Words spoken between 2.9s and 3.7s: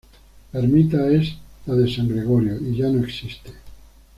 existe.